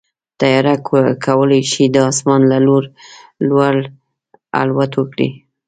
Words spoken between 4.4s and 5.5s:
الوت وکړي.